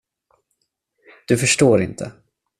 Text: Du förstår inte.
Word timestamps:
Du 1.27 1.37
förstår 1.37 1.81
inte. 1.81 2.11